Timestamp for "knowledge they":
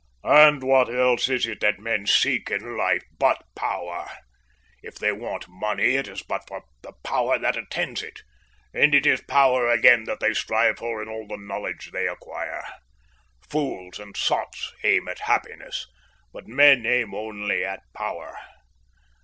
11.37-12.07